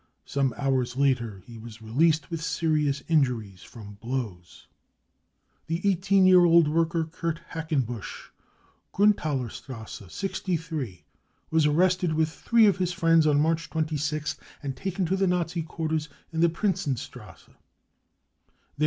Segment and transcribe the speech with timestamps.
[0.25, 4.67] Some hours later he was released with serious injuries from blows.
[5.67, 8.29] 55" The 18 year old worker Kirt Hackenbusch,
[8.95, 11.05] Griinthaler strasse 63,
[11.51, 15.61] was arrested with three of his friends on March 26th and taken to the Nazi
[15.61, 17.49] quarters in the Prinzenstrasse.